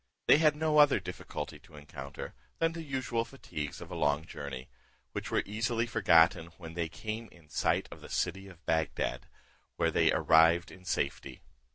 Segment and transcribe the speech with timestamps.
[0.25, 4.67] They had no other difficulty to encounter, than the usual fatigues of a long journey,
[5.11, 9.27] which were easily forgotten when they came in sight of the city of Bagdad,
[9.75, 11.43] where they arrived in safety.